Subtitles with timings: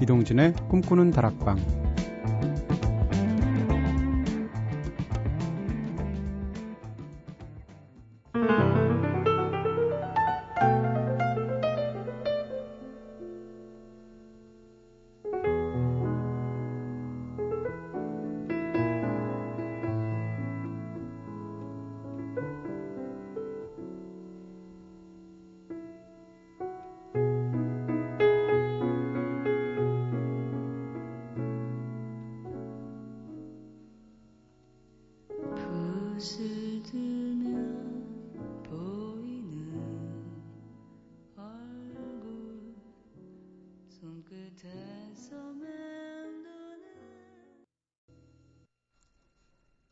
[0.00, 1.85] 이동진의 꿈꾸는 다락방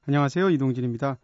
[0.07, 0.51] 안녕하세요.
[0.51, 1.17] 이동진입니다.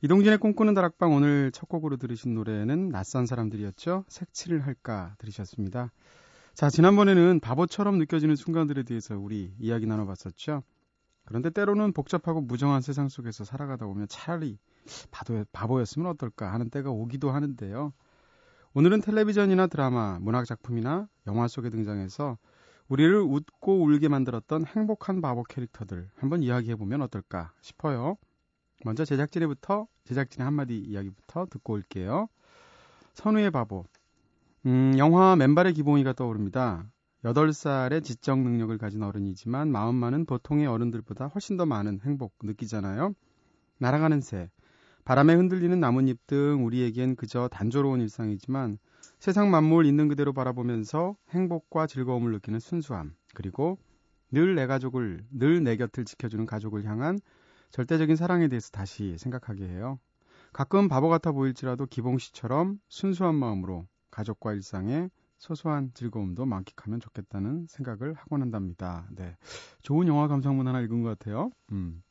[0.00, 4.06] 이동진의 꿈꾸는 다락방 오늘 첫 곡으로 들으신 노래는 낯선 사람들이었죠.
[4.08, 5.92] 색칠을 할까 들으셨습니다.
[6.54, 10.62] 자, 지난번에는 바보처럼 느껴지는 순간들에 대해서 우리 이야기 나눠봤었죠.
[11.26, 14.56] 그런데 때로는 복잡하고 무정한 세상 속에서 살아가다 보면 차라리
[15.10, 17.92] 바보, 바보였으면 어떨까 하는 때가 오기도 하는데요.
[18.72, 22.38] 오늘은 텔레비전이나 드라마, 문학작품이나 영화 속에 등장해서
[22.92, 28.18] 우리를 웃고 울게 만들었던 행복한 바보 캐릭터들 한번 이야기해보면 어떨까 싶어요.
[28.84, 32.28] 먼저 제작진의부터 제작진의 한마디 이야기부터 듣고 올게요.
[33.14, 33.86] 선우의 바보.
[34.66, 36.84] 음, 영화 맨발의 기봉이가 떠오릅니다.
[37.24, 43.14] 8살의 지적 능력을 가진 어른이지만 마음만은 보통의 어른들보다 훨씬 더 많은 행복 느끼잖아요.
[43.78, 44.50] 날아가는 새,
[45.06, 48.76] 바람에 흔들리는 나뭇잎 등 우리에겐 그저 단조로운 일상이지만
[49.18, 53.78] 세상 만물 있는 그대로 바라보면서 행복과 즐거움을 느끼는 순수함, 그리고
[54.32, 57.20] 늘 내 가족을, 늘 내 곁을 지켜주는 가족을 향한
[57.70, 59.98] 절대적인 사랑에 대해서 다시 생각하게 해요.
[60.52, 65.08] 가끔 바보 같아 보일지라도 기봉 씨처럼 순수한 마음으로 가족과 일상에
[65.38, 69.06] 소소한 즐거움도 만끽하면 좋겠다는 생각을 하곤 한답니다.
[69.10, 69.36] 네.
[69.82, 71.50] 좋은 영화 감상문 하나 읽은 것 같아요.
[71.72, 72.02] 음.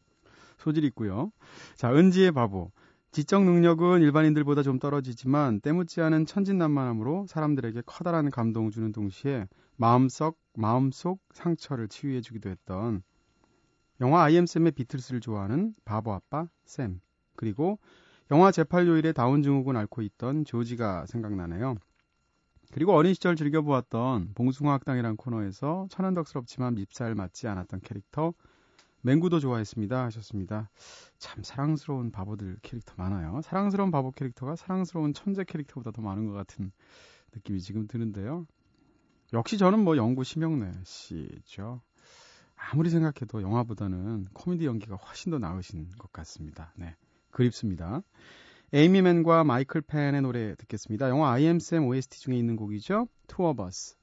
[0.58, 1.32] 소질 있고요.
[1.76, 2.72] 자, 은지의 바보.
[3.12, 11.20] 지적 능력은 일반인들보다 좀 떨어지지만 때묻지 않은 천진난만함으로 사람들에게 커다란 감동을 주는 동시에 마음속 마음속
[11.34, 13.04] 상처를 치유해 주기도 했던
[14.00, 17.02] 영화 아이엠 쌤의 비틀스를 좋아하는 바보 아빠 샘
[17.36, 17.80] 그리고
[18.32, 21.76] 영화 제8요일에 다운 증후군 앓고 있던 조지가 생각나네요.
[22.72, 28.34] 그리고 어린 시절 즐겨보았던 봉숭아 학당이란 코너에서 천연덕스럽지만 밉살 맞지 않았던 캐릭터
[29.02, 30.70] 맹구도 좋아했습니다 하셨습니다.
[31.18, 33.42] 참 사랑스러운 바보들 캐릭터 많아요.
[33.44, 36.72] 사랑스러운 바보 캐릭터가 사랑스러운 천재 캐릭터보다 더 많은 것 같은
[37.34, 38.46] 느낌이 지금 드는데요.
[39.34, 41.82] 역시 저는 뭐 영구 심영래 씨죠.
[42.56, 46.74] 아무리 생각해도 영화보다는 코미디 연기가 훨씬 더 나으신 것 같습니다.
[46.76, 46.96] 네.
[47.32, 48.02] 그립습니다.
[48.74, 51.10] 에이미 맨과 마이클 펜의 노래 듣겠습니다.
[51.10, 53.08] 영화 I am Sam OST 중에 있는 곡이죠.
[53.28, 53.96] Two of Us.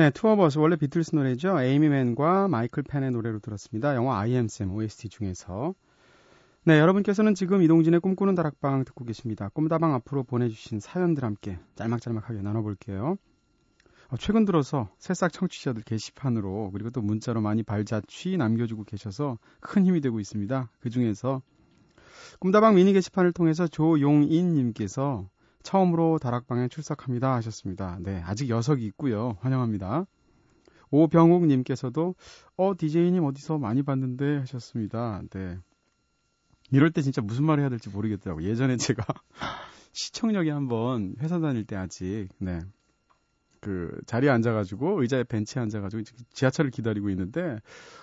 [0.00, 1.60] 네, Two of Us 원래 비틀스 노래죠.
[1.60, 3.94] 에이미 맨과 마이클 펜의 노래로 들었습니다.
[3.94, 5.74] 영화 I am Sam OST 중에서.
[6.64, 9.50] 네, 여러분께서는 지금 이동진의 꿈꾸는 다락방 듣고 계십니다.
[9.52, 13.18] 꿈다방 앞으로 보내주신 사연들 함께 짤막짤막하게 나눠볼게요.
[14.08, 20.00] 어, 최근 들어서 새싹 청취자들 게시판으로 그리고 또 문자로 많이 발자취 남겨주고 계셔서 큰 힘이
[20.00, 20.70] 되고 있습니다.
[20.80, 21.42] 그 중에서
[22.38, 25.28] 꿈다방 미니 게시판을 통해서 조용인님께서
[25.62, 27.98] 처음으로 다락방에 출석합니다 하셨습니다.
[28.00, 29.36] 네, 아직 여석이 있고요.
[29.40, 30.06] 환영합니다.
[30.90, 32.14] 오병욱 님께서도
[32.56, 35.22] 어 DJ님 어디서 많이 봤는데 하셨습니다.
[35.30, 35.58] 네.
[36.72, 38.46] 이럴 때 진짜 무슨 말을 해야 될지 모르겠더라고요.
[38.48, 39.04] 예전에 제가
[39.92, 42.60] 시청역에 한번 회사 다닐 때 아직 네.
[43.60, 46.02] 그 자리에 앉아가지고 의자에 벤치에 앉아가지고
[46.32, 47.60] 지하철을 기다리고 있는데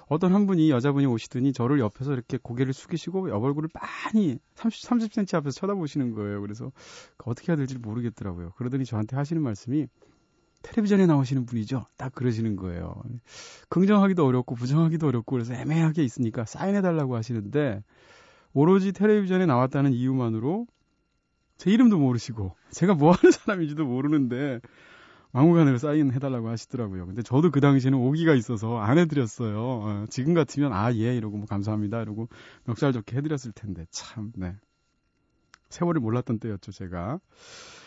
[0.08, 5.36] 어떤 한 분이 여자분이 오시더니 저를 옆에서 이렇게 고개를 숙이시고 옆 얼굴을 많이 30 30cm
[5.36, 6.42] 앞에서 쳐다보시는 거예요.
[6.42, 6.72] 그래서
[7.24, 8.52] 어떻게 해야 될지 모르겠더라고요.
[8.58, 9.88] 그러더니 저한테 하시는 말씀이
[10.62, 11.86] 텔레비전에 나오시는 분이죠.
[11.98, 13.02] 딱 그러시는 거예요.
[13.70, 17.84] 긍정하기도 어렵고 부정하기도 어렵고 그래서 애매하게 있으니까 사인해 달라고 하시는데
[18.54, 20.68] 오로지 텔레비전에 나왔다는 이유만으로
[21.58, 24.60] 제 이름도 모르시고 제가 뭐 하는 사람인지도 모르는데
[25.32, 27.06] 막무가내로 사인 해달라고 하시더라고요.
[27.06, 29.60] 근데 저도 그 당시에는 오기가 있어서 안 해드렸어요.
[29.60, 32.02] 어, 지금 같으면 아, 예, 이러고 뭐 감사합니다.
[32.02, 32.30] 이러고
[32.66, 34.56] 멱살 좋게 해드렸을 텐데, 참, 네.
[35.70, 37.20] 세월을 몰랐던 때였죠, 제가.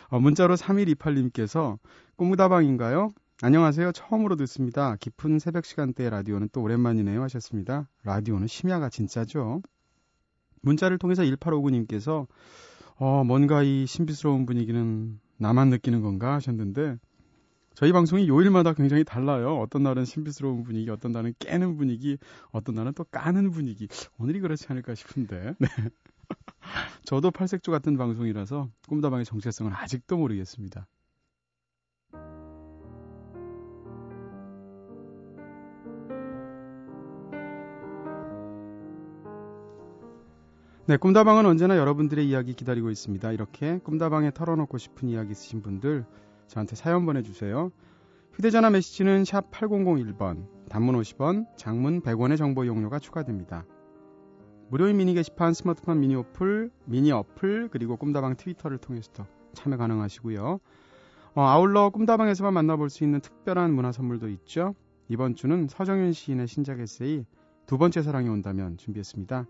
[0.08, 1.78] 어, 문자로 3128님께서
[2.16, 3.10] 꿈다방인가요?
[3.42, 3.92] 안녕하세요.
[3.92, 4.96] 처음으로 듣습니다.
[4.96, 7.88] 깊은 새벽 시간대 라디오는 또 오랜만이네요 하셨습니다.
[8.04, 9.62] 라디오는 심야가 진짜죠.
[10.60, 12.26] 문자를 통해서 1859님께서
[12.96, 16.98] 어, 뭔가 이 신비스러운 분위기는 나만 느끼는 건가 하셨는데
[17.74, 19.58] 저희 방송이 요일마다 굉장히 달라요.
[19.58, 22.18] 어떤 날은 신비스러운 분위기, 어떤 날은 깨는 분위기,
[22.50, 23.88] 어떤 날은 또 까는 분위기.
[24.18, 25.54] 오늘이 그렇지 않을까 싶은데.
[25.58, 25.68] 네.
[27.04, 30.86] 저도 팔색조 같은 방송이라서 꿈다방의 정체성은 아직도 모르겠습니다.
[40.86, 43.30] 네, 꿈다방은 언제나 여러분들의 이야기 기다리고 있습니다.
[43.30, 46.04] 이렇게 꿈다방에 털어놓고 싶은 이야기 있으신 분들
[46.50, 47.70] 저한테 사연 보내주세요.
[48.34, 53.64] 휴대전화 메시지는 샵 8001번, 단문 50원, 장문 100원의 정보 이용료가 추가됩니다.
[54.68, 60.60] 무료인 미니 게시판, 스마트폰 미니 어플, 미니 어플, 그리고 꿈다방 트위터를 통해서도 참여 가능하시고요.
[61.34, 64.74] 어, 아울러 꿈다방에서만 만나볼 수 있는 특별한 문화 선물도 있죠.
[65.08, 67.26] 이번 주는 서정윤 시인의 신작 에세이
[67.66, 69.46] 두 번째 사랑이 온다면 준비했습니다.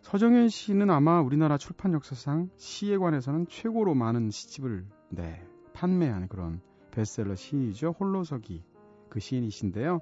[0.00, 5.42] 서정현 씨는 아마 우리나라 출판 역사상 시에 관해서는 최고로 많은 시집을 네,
[5.80, 6.60] 판매한 그런
[6.90, 7.94] 베스트셀러 시인이죠.
[7.98, 8.62] 홀로서기
[9.08, 10.00] 그 시인이신데요.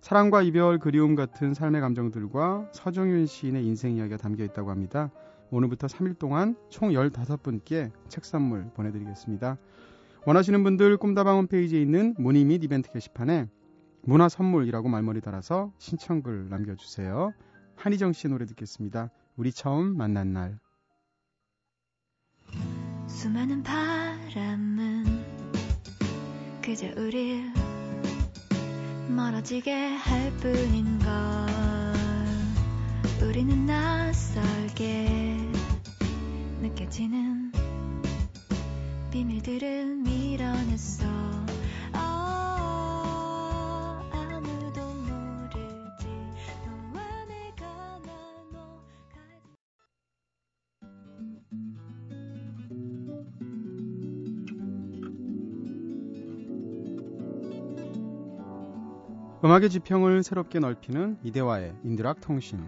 [0.00, 5.10] 사랑과 이별, 그리움 같은 삶의 감정들과 서정윤 시인의 인생 이야기가 담겨 있다고 합니다.
[5.50, 9.58] 오늘부터 3일 동안 총 15분께 책 선물 보내드리겠습니다.
[10.24, 13.48] 원하시는 분들 꿈다방 홈페이지에 있는 문의 및 이벤트 게시판에
[14.02, 17.34] 문화 선물이라고 말머리 달아서 신청글 남겨주세요.
[17.76, 19.10] 한희정 씨 노래 듣겠습니다.
[19.36, 20.58] 우리 처음 만난 날.
[23.08, 25.17] 수많은 바람은
[26.68, 27.50] 그저 우릴
[29.08, 31.08] 멀어지게 할 뿐인 걸.
[33.26, 35.38] 우리는 낯설게
[36.60, 37.50] 느껴지는
[39.10, 41.06] 비밀들을 밀어냈어
[59.44, 62.58] 음악의 지평을 새롭게 넓히는 이대화의 인디록 통신.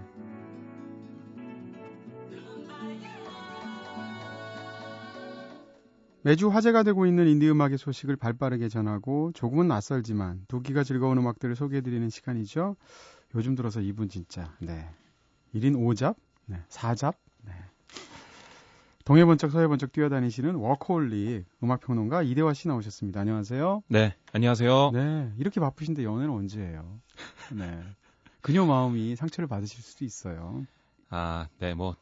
[6.22, 12.08] 매주 화제가 되고 있는 인디 음악의 소식을 발빠르게 전하고 조금은 낯설지만 듣기가 즐거운 음악들을 소개해드리는
[12.08, 12.76] 시간이죠.
[13.34, 14.54] 요즘 들어서 이분 진짜.
[14.60, 14.88] 네.
[15.54, 16.14] 1인 5job,
[16.46, 16.62] 네.
[16.68, 17.14] 4job,
[17.46, 17.52] 네
[19.10, 23.18] 동에 번쩍 서에 번쩍 뛰어다니시는 워커홀릭 음악평론가 이대화 씨 나오셨습니다.
[23.18, 23.82] 안녕하세요.
[23.88, 24.92] 네, 안녕하세요.
[24.92, 27.00] 네, 이렇게 바쁘신데 연애는 언제 해요?
[27.50, 27.76] 네.
[28.40, 30.64] 그녀 마음이 상처를 받으실 수도 있어요.
[31.08, 31.96] 아, 네, 뭐.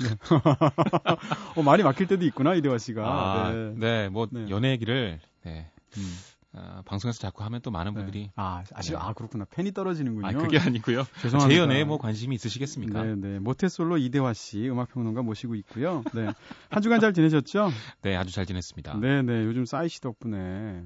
[0.00, 0.08] 네.
[1.54, 3.04] 어, 말이 막힐 때도 있구나, 이대화 씨가.
[3.06, 3.74] 아, 네.
[3.76, 4.48] 네, 뭐, 네.
[4.48, 5.70] 연애 얘기를, 네.
[5.98, 6.16] 음.
[6.54, 7.98] 아, 방송에서 자꾸 하면 또 많은 네.
[7.98, 8.32] 분들이 네.
[8.36, 8.96] 아 아시 네.
[8.98, 10.26] 아 그렇구나 팬이 떨어지는군요.
[10.26, 11.04] 아 그게 아니고요.
[11.20, 11.48] 죄송합니다.
[11.48, 13.02] 제 연애에 뭐 관심이 있으시겠습니까?
[13.02, 13.38] 네, 네.
[13.38, 16.02] 모태솔로 이대화 씨 음악 평론가 모시고 있고요.
[16.14, 16.28] 네.
[16.70, 17.70] 한 주간 잘 지내셨죠?
[18.02, 18.96] 네, 아주 잘 지냈습니다.
[18.98, 19.44] 네, 네.
[19.44, 20.84] 요즘 싸이 씨 덕분에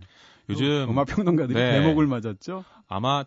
[0.49, 1.81] 요즘 음악 평론가들이 네.
[1.81, 2.65] 대목을 맞았죠?
[2.89, 3.25] 아마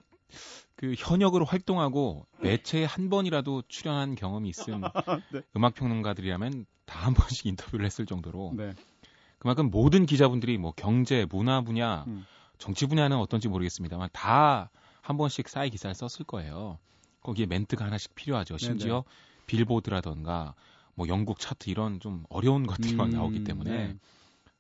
[0.76, 4.82] 그 현역으로 활동하고 매체에 한 번이라도 출연한 경험이 있은
[5.32, 5.42] 네.
[5.56, 8.74] 음악 평론가들이라면 다 한 번씩 인터뷰를 했을 정도로 네.
[9.46, 12.26] 그만큼 모든 기자분들이 뭐 경제, 문화 분야, 음.
[12.58, 14.70] 정치 분야는 어떤지 모르겠습니다만 다
[15.06, 16.80] 한 번씩 싸이 기사를 썼을 거예요.
[17.22, 18.58] 거기에 멘트가 하나씩 필요하죠.
[18.58, 19.46] 심지어 네네.
[19.46, 20.56] 빌보드라던가
[20.96, 23.96] 뭐 영국 차트 이런 좀 어려운 것들이 음, 막 나오기 때문에 네.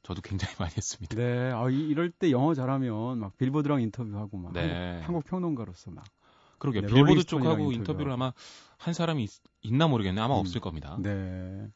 [0.03, 1.15] 저도 굉장히 많이 했습니다.
[1.15, 4.61] 네, 아, 이럴 때 영어 잘하면 막 빌보드랑 인터뷰하고 막 네.
[4.61, 6.05] 한국, 한국 평론가로서 막
[6.59, 8.33] 그러게 네, 빌보드 쪽하고 인터뷰를 아마
[8.77, 9.23] 한 사람이
[9.63, 10.95] 있, 나 모르겠네 아마 음, 없을 겁니다.
[11.01, 11.67] 네.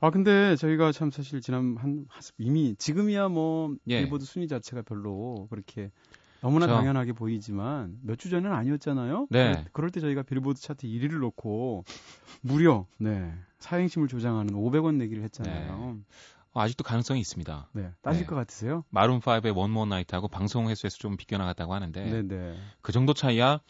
[0.00, 2.06] 아 근데 저희가 참 사실 지난 한
[2.38, 4.00] 이미 지금이야 뭐 예.
[4.00, 5.90] 빌보드 순위 자체가 별로 그렇게
[6.40, 6.74] 너무나 저...
[6.74, 9.26] 당연하게 보이지만 몇 주 전에는 아니었잖아요.
[9.30, 9.66] 네.
[9.72, 11.84] 그럴 때 저희가 빌보드 차트 1위를 놓고
[12.40, 15.94] 무려 네 사행심을 조장하는 500원 내기를 했잖아요.
[15.94, 16.00] 네.
[16.52, 17.68] 어, 아직도 가능성이 있습니다.
[17.74, 17.90] 네.
[18.02, 18.26] 따질 네.
[18.26, 18.84] 것 같으세요?
[18.88, 22.22] 마룬 5의 원모 나이트하고 방송 횟수에서 좀 비껴나갔다고 하는데 네네.
[22.28, 22.56] 네.
[22.80, 23.60] 그 정도 차이야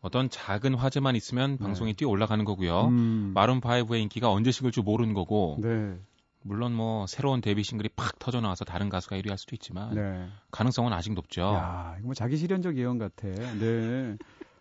[0.00, 1.58] 어떤 작은 화제만 있으면 네.
[1.58, 2.86] 방송이 뛰어 올라가는 거고요.
[2.86, 3.32] 음.
[3.34, 5.58] 마룬 5의 인기가 언제 식을 줄 모르는 거고.
[5.60, 5.96] 네.
[6.42, 10.28] 물론 뭐 새로운 데뷔 싱글이 팍 터져 나와서 다른 가수가 1위 할 수도 있지만 네.
[10.52, 11.42] 가능성은 아직 높죠.
[11.42, 13.26] 야, 이거 뭐 자기 실현적 예언 같아.
[13.28, 14.16] 네.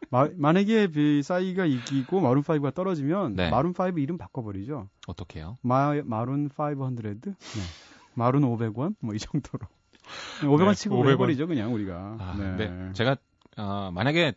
[0.10, 0.89] 마, 만약에
[1.24, 3.50] 싸이가 이기고 마룬 5가 떨어지면 네.
[3.51, 4.89] 마룬 5 이름 바꿔버리죠.
[5.06, 5.60] 어떻게요?
[5.62, 7.22] 마 마룬 500?
[7.22, 7.34] 네.
[8.15, 8.96] 마룬 500원?
[9.00, 9.67] 뭐 이 정도로.
[10.41, 11.10] 500원 치고 500원.
[11.12, 12.17] 해버리죠 그냥 우리가.
[12.20, 12.91] 아, 네.
[12.94, 13.17] 제가
[13.58, 14.34] 어, 만약에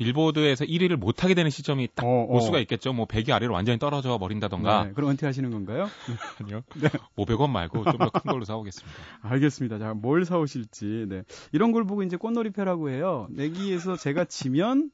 [0.00, 2.40] 빌보드에서 1위를 못하게 되는 시점이 딱올 어, 어.
[2.40, 2.92] 수가 있겠죠.
[2.94, 4.84] 뭐 100위 아래로 완전히 떨어져 버린다던가.
[4.84, 5.88] 네, 그럼 은퇴하시는 건가요?
[6.40, 6.62] 아니요.
[6.80, 6.88] 네.
[7.16, 8.98] 500원 말고 좀 더 큰 걸로 사오겠습니다.
[9.22, 9.78] 알겠습니다.
[9.78, 11.06] 자, 뭘 사오실지.
[11.08, 11.22] 네.
[11.52, 13.26] 이런 걸 보고 이제 꽃놀이패라고 해요.
[13.30, 14.90] 내기에서 제가 지면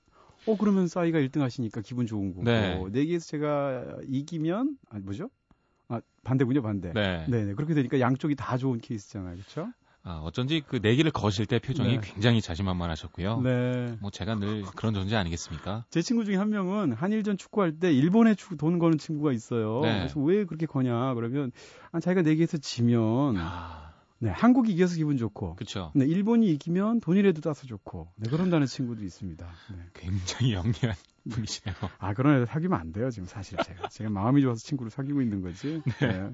[0.46, 2.82] 어 그러면 싸이가 1등 하시니까 기분 좋은 거고 네.
[2.90, 5.30] 내기에서 제가 이기면 아니 뭐죠?
[5.88, 6.92] 아 반대군요 반대.
[6.92, 7.24] 네.
[7.28, 9.68] 네 그렇게 되니까 양쪽이 다 좋은 케이스잖아요, 그렇죠?
[10.08, 12.00] 아, 어쩐지 그 내기를 거실 때 표정이 네.
[12.00, 13.40] 굉장히 자신만만하셨고요.
[13.40, 13.96] 네.
[14.00, 15.84] 뭐 제가 늘 그런 존재 아니겠습니까?
[15.90, 19.80] 제 친구 중에 한 명은 한일전 축구할 때 일본에 돈 거는 친구가 있어요.
[19.80, 19.98] 네.
[19.98, 21.50] 그래서 왜 그렇게 거냐 그러면
[21.90, 23.94] 아, 자기가 내기에서 지면 아...
[24.18, 25.56] 네, 한국이 이겨서 기분 좋고.
[25.56, 25.92] 그렇죠.
[25.94, 28.08] 네, 일본이 이기면 돈이라도 따서 좋고.
[28.16, 29.46] 네, 그런다는 친구도 있습니다.
[29.46, 29.76] 네.
[29.94, 30.94] 굉장히 영리한
[31.28, 31.74] 분이시네요.
[31.98, 33.88] 아, 그런 애들 사귀면 안 돼요, 지금 사실 제가.
[33.88, 35.82] 제가 마음이 좋아서 친구를 사귀고 있는 거지.
[36.00, 36.06] 네.
[36.06, 36.30] 네.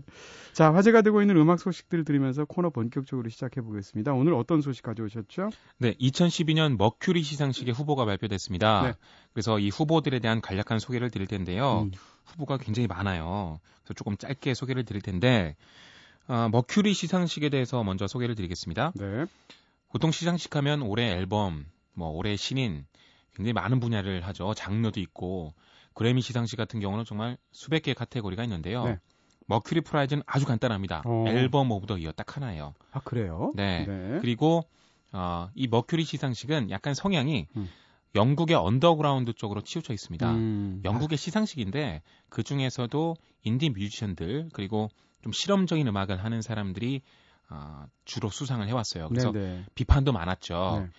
[0.53, 4.13] 자, 화제가 되고 있는 음악 소식들을 들으면서 코너 본격적으로 시작해 보겠습니다.
[4.13, 5.51] 오늘 어떤 소식 가져오셨죠?
[5.79, 8.83] 네, 2012년 머큐리 시상식의 후보가 발표됐습니다.
[8.83, 8.93] 네.
[9.33, 11.83] 그래서 이 후보들에 대한 간략한 소개를 드릴 텐데요.
[11.83, 11.93] 음.
[12.27, 13.59] 후보가 굉장히 많아요.
[13.83, 15.57] 그래서 조금 짧게 소개를 드릴 텐데
[16.29, 18.93] 어, 머큐리 시상식에 대해서 먼저 소개를 드리겠습니다.
[18.95, 19.27] 네.
[19.89, 22.87] 보통 시상식 하면 올해 앨범, 뭐 올해 신인
[23.35, 24.55] 굉장히 많은 분야를 하죠.
[24.55, 25.55] 장르도 있고
[25.95, 28.85] 그래미 시상식 같은 경우는 정말 수백 개의 카테고리가 있는데요.
[28.85, 28.99] 네.
[29.47, 31.03] Mercury Prize는 아주 간단합니다.
[31.05, 31.25] 어.
[31.29, 32.75] Album of the Year 딱 하나예요.
[32.93, 33.53] 아 그래요?
[33.55, 33.85] 네.
[33.87, 34.19] 네.
[34.21, 34.65] 그리고
[35.13, 37.69] 어, 이 머큐리 시상식은 약간 성향이 음.
[38.15, 40.31] 영국의 언더그라운드 쪽으로 치우쳐 있습니다.
[40.31, 40.81] 음.
[40.85, 44.89] 영국의 시상식인데 그 중에서도 인디 뮤지션들 그리고
[45.23, 47.03] 좀 실험적인 음악을 하는 사람들이
[47.51, 49.09] 어, 주로 수상을 해왔어요.
[49.09, 49.67] 그래서 네네.
[49.75, 50.85] 비판도 많았죠.
[50.85, 50.91] 네.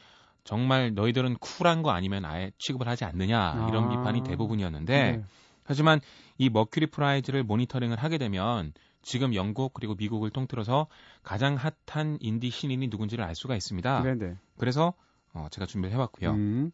[0.44, 3.90] 정말 너희들은 쿨한 거 아니면 아예 취급을 하지 않느냐 이런 아.
[3.90, 5.24] 비판이 대부분이었는데 네.
[5.64, 6.02] 하지만
[6.38, 10.88] 이 Mercury Prize를 모니터링을 하게 되면 지금 영국 그리고 미국을 통틀어서
[11.24, 14.04] 가장 핫한 인디 신인이 누군지를 알 수가 있습니다.
[14.04, 14.38] 네네.
[14.58, 14.94] 그래서
[15.34, 16.32] 어, 제가 준비를 해왔고요.
[16.32, 16.72] 음.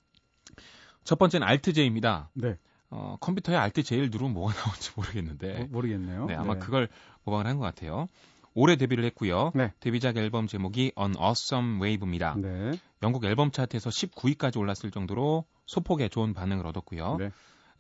[1.03, 2.32] 첫 번째는 알트제입니다.
[2.34, 2.58] 네.
[2.91, 5.67] 어, 컴퓨터에 알트 제일 누르면 뭐가 나올지 모르겠는데.
[5.69, 6.60] 모, 르겠네요 네, 아마 네.
[6.60, 6.89] 그걸
[7.24, 8.10] 모방을 한 것 같아요.
[8.55, 9.51] 올해 데뷔를 했고요.
[9.53, 9.72] 네.
[9.79, 12.36] 데뷔작 앨범 제목이 An Awesome Wave입니다.
[12.38, 12.72] 네.
[13.03, 17.17] 영국 앨범 차트에서 19위까지 올랐을 정도로 소폭의 좋은 반응을 얻었고요.
[17.17, 17.31] 네.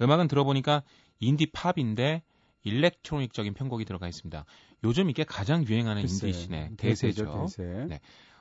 [0.01, 0.83] 음악은 들어보니까
[1.19, 2.21] 인디 팝인데
[2.63, 4.45] 일렉트로닉적인 편곡이 들어가 있습니다.
[4.83, 7.47] 요즘 이게 가장 유행하는 인디 씬의 대세죠.
[7.47, 7.85] 대세.
[7.89, 7.99] 네.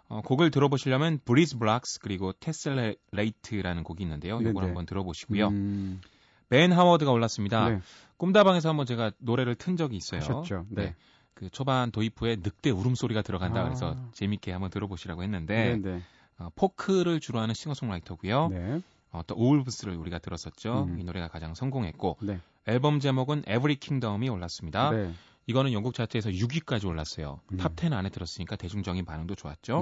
[0.08, 4.40] 어, 곡을 들어보시려면 Breezeblocks 그리고 Tessellate라는 곡이 있는데요.
[4.40, 5.48] 이걸 한번 들어보시고요.
[5.48, 6.00] 음...
[6.48, 7.68] 벤 하워드가 올랐습니다.
[7.68, 7.80] 네.
[8.16, 10.20] 꿈다방에서 한번 제가 노래를 튼 적이 있어요.
[10.20, 10.66] 하셨죠.
[10.70, 10.82] 네.
[10.82, 10.96] 네.
[11.34, 13.64] 그 초반 도입부에 늑대 울음소리가 들어간다 아.
[13.64, 16.02] 그래서 재밌게 한번 들어보시라고 했는데 네, 네.
[16.38, 18.48] 어, 포크를 주로 하는 싱어송라이터고요.
[18.48, 18.80] 네.
[19.10, 20.86] 어, The Wolves를 우리가 들었었죠.
[20.88, 20.98] 음.
[20.98, 22.40] 이 노래가 가장 성공했고 네.
[22.66, 24.90] 앨범 제목은 Every Kingdom이 올랐습니다.
[24.90, 25.12] 네.
[25.46, 27.40] 이거는 영국 차트에서 6위까지 올랐어요.
[27.52, 27.56] 음.
[27.56, 29.80] top 10 안에 들었으니까 대중적인 반응도 좋았죠.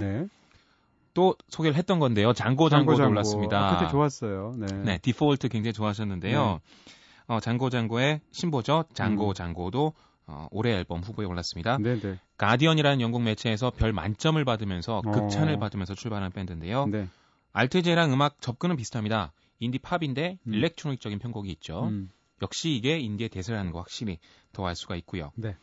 [1.16, 1.22] 네.
[1.22, 2.32] 또 소개를 했던 건데요.
[2.34, 3.58] 장고 장고도 장고, 올랐습니다.
[3.70, 4.54] 아, 그때 좋았어요.
[4.58, 4.66] 네.
[4.84, 6.60] 네, 디폴트 굉장히 좋아하셨는데요.
[6.60, 6.94] 네.
[7.28, 8.84] 어, 장고 장고의 신보죠.
[8.94, 9.34] 장고 음.
[9.34, 9.92] 장고도
[10.28, 11.78] 어, 올해 앨범 후보에 올랐습니다.
[11.78, 12.00] 네네.
[12.00, 12.18] 네.
[12.36, 15.10] 가디언이라는 영국 매체에서 별 만점을 받으면서 어.
[15.10, 16.86] 극찬을 받으면서 출발한 밴드인데요.
[16.86, 17.08] 네.
[17.52, 19.32] 알트제이랑 음악 접근은 비슷합니다.
[19.58, 20.54] 인디 팝인데 음.
[20.54, 21.84] electronic적인 편곡이 있죠.
[21.84, 22.10] 음.
[22.42, 24.18] 역시 이게 인디의 대세라는 거 확실히
[24.52, 25.32] 더 알 수가 있고요.
[25.36, 25.56] 네.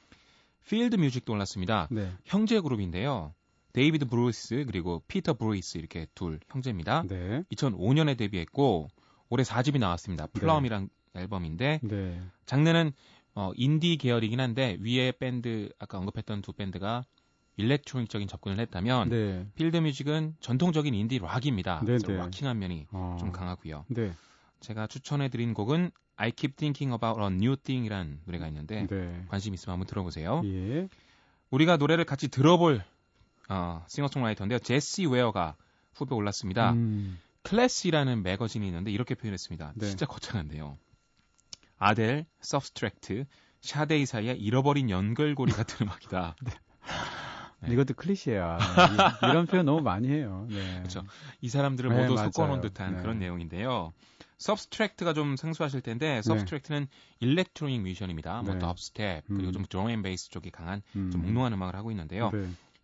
[0.68, 1.88] 필드 뮤직도 올랐습니다.
[1.92, 2.12] 네.
[2.26, 3.34] 형제 그룹인데요.
[3.74, 7.04] 데이비드 브루위스 그리고 피터 브루위스 이렇게 둘 형제입니다.
[7.08, 7.44] 네.
[7.52, 8.88] 2005년에 데뷔했고
[9.30, 10.28] 올해 4집이 나왔습니다.
[10.28, 11.22] Plumb이란 네.
[11.22, 12.22] 앨범인데 네.
[12.46, 12.94] 장르는
[13.36, 17.04] 어, 인디 계열이긴 한데 위에 밴드 아까 언급했던 두 밴드가
[17.58, 19.48] electronic적인 접근을 했다면 네.
[19.56, 21.82] 필드 뮤직은 전통적인 인디 락입니다.
[21.86, 22.14] 네, 네.
[22.16, 23.18] rocking한 면이 아.
[23.20, 23.86] 좀 강하고요.
[23.90, 24.14] 네.
[24.60, 29.26] 제가 추천해드린 곡은 I Keep Thinking About a New Thing이라는 노래가 있는데 네.
[29.30, 30.42] 관심 있으면 한번 들어보세요.
[30.46, 30.88] 예.
[31.50, 32.84] 우리가 노래를 같이 들어볼
[33.50, 34.60] 어, 싱어송라이터인데요.
[34.60, 35.56] 제시 웨어가
[35.94, 36.72] 후보에 올랐습니다.
[36.72, 37.20] 음.
[37.44, 39.74] 클래시라는 매거진이 있는데 이렇게 표현했습니다.
[39.76, 39.86] 네.
[39.86, 40.78] 진짜 거창한데요.
[41.78, 43.26] 아델, 서브스트랙트,
[43.62, 46.36] 샤데이 사이에 잃어버린 연결고리 같은 음악이다.
[46.42, 46.52] 네.
[47.62, 47.74] 네.
[47.74, 48.58] 이것도 클리셰야.
[49.24, 50.48] 이런 표현 너무 많이 해요.
[50.50, 50.78] 네.
[50.80, 51.04] 그렇죠.
[51.42, 53.02] 이 사람들을 네, 모두 섞어놓은 듯한 네.
[53.02, 53.94] 그런 내용인데요.
[54.38, 56.88] 서브스트랙트가 좀 생소하실 텐데 서브스트랙트는
[57.20, 58.42] electronic 뮤지션입니다.
[58.42, 59.52] 뭐 dubstep 그리고 음.
[59.54, 61.12] 좀 drum and bass 쪽이 강한 음.
[61.12, 62.32] 좀 몽롱한 음악을 하고 있는데요.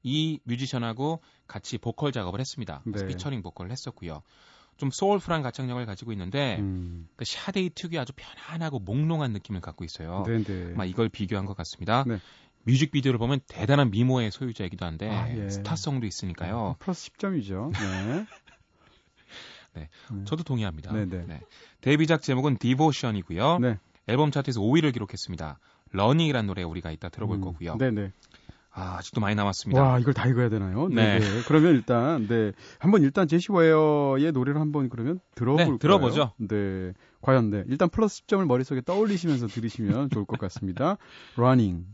[0.03, 0.09] 네.
[0.11, 2.81] 이 뮤지션하고 같이 보컬 작업을 했습니다.
[2.85, 3.07] 네.
[3.07, 4.21] 피처링 보컬을 했었고요.
[4.77, 7.09] 좀 soulful한 가창력을 가지고 있는데 음.
[7.17, 10.23] 그 샤데이 특유의 아주 편안하고 몽롱한 느낌을 갖고 있어요.
[10.25, 10.43] 네네.
[10.43, 10.73] 네.
[10.73, 12.05] 막 이걸 비교한 것 같습니다.
[12.07, 12.19] 네.
[12.63, 15.49] 뮤직비디오를 보면 대단한 미모의 소유자이기도 한데 아, 예.
[15.49, 16.75] 스타성도 있으니까요.
[16.79, 17.71] 플러스 10점이죠.
[17.71, 18.25] 네.
[19.75, 19.89] 네.
[20.11, 20.23] 네.
[20.25, 20.93] 저도 동의합니다.
[20.93, 21.25] 네네.
[21.27, 21.41] 네.
[21.81, 23.59] 데뷔작 제목은 Devotion이고요.
[23.59, 23.77] 네.
[24.07, 25.59] 앨범 차트에서 5위를 기록했습니다.
[25.91, 27.41] Running이라는 노래 우리가 이따 들어볼 음.
[27.41, 27.77] 거고요.
[27.77, 28.11] 네네.
[28.79, 29.81] 아, 아직도 많이 남았습니다.
[29.81, 30.87] 와, 이걸 다 읽어야 되나요?
[30.87, 31.19] 네.
[31.19, 31.25] 네.
[31.47, 32.53] 그러면 일단 네.
[32.77, 35.73] 한번 일단 제시 웨어의 노래를 한번 그러면 들어볼까요?
[35.73, 36.31] 네, 들어보죠.
[36.37, 36.93] 네.
[37.21, 37.63] 과연 네.
[37.67, 40.97] 일단 플러스 10점을 머릿속에 떠올리시면서 들으시면 좋을 것 같습니다.
[41.37, 41.85] Running.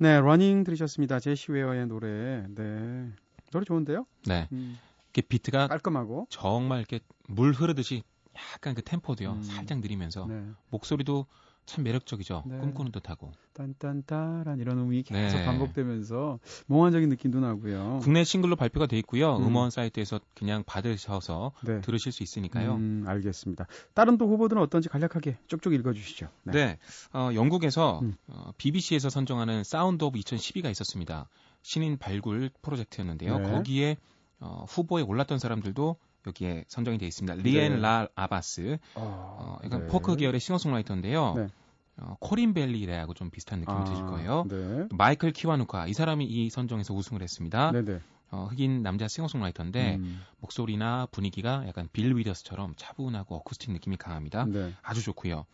[0.00, 1.18] 네, Running 들으셨습니다.
[1.18, 2.44] 제시 웨어의 노래.
[2.48, 3.10] 네.
[3.50, 4.06] 노래 좋은데요?
[4.26, 4.48] 네.
[4.52, 4.78] 음.
[5.10, 8.04] 이게 비트가 깔끔하고 정말 이렇게 물 흐르듯이
[8.54, 9.32] 약간 그 템포도요.
[9.32, 9.42] 음.
[9.42, 10.44] 살짝 느리면서 네.
[10.70, 11.26] 목소리도
[11.68, 12.44] 참 매력적이죠.
[12.46, 12.58] 네.
[12.58, 13.30] 꿈꾸는 듯하고.
[13.52, 15.44] 딴딴따란 이런 음이 계속 네.
[15.44, 18.00] 반복되면서 몽환적인 느낌도 나고요.
[18.02, 19.36] 국내 싱글로 발표가 돼 있고요.
[19.36, 21.82] 음원 사이트에서 그냥 받으셔서 네.
[21.82, 22.76] 들으실 수 있으니까요.
[22.76, 23.66] 음, 알겠습니다.
[23.92, 26.28] 다른 또 후보들은 어떤지 간략하게 쭉쭉 읽어주시죠.
[26.44, 26.52] 네.
[26.52, 26.78] 네.
[27.12, 28.16] 어, 영국에서 음.
[28.28, 31.28] 어, BBC에서 선정하는 Sound of 2012가 있었습니다.
[31.60, 33.38] 신인 발굴 프로젝트였는데요.
[33.40, 33.50] 네.
[33.50, 33.96] 거기에
[34.40, 35.96] 어, 후보에 올랐던 사람들도
[36.28, 37.42] 여기에 선정이 되어 있습니다.
[37.42, 37.80] 리안 네.
[37.80, 38.78] 라 하바스.
[38.94, 39.86] 어, 어 약간 네.
[39.88, 41.34] 포크 계열의 싱어송라이터인데요.
[41.34, 41.48] 네.
[42.00, 44.44] 어, 코린 베일리 래하고 좀 비슷한 느낌이 아, 드실 거예요.
[44.48, 44.86] 네.
[44.92, 47.72] 마이클 키와누카 이 사람이 이 선정에서 우승을 했습니다.
[47.72, 47.84] 네네.
[47.84, 48.00] 네.
[48.30, 50.20] 어, 흑인 남자 싱어송라이터인데 음.
[50.40, 54.44] 목소리나 분위기가 약간 빌 위더스처럼 차분하고 어쿠스틱 느낌이 강합니다.
[54.44, 54.72] 네.
[54.82, 55.46] 아주 좋고요.